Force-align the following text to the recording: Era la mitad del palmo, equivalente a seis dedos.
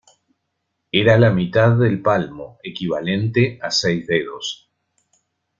Era 0.91 1.19
la 1.19 1.29
mitad 1.31 1.77
del 1.77 2.01
palmo, 2.01 2.57
equivalente 2.63 3.59
a 3.61 3.69
seis 3.69 4.07
dedos. 4.07 4.67